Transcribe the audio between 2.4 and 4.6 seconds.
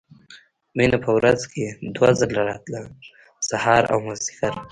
راتله سهار او مازديګر.